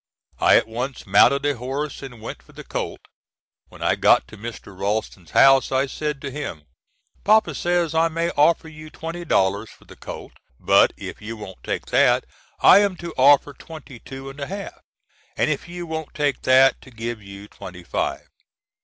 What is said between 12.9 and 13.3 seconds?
to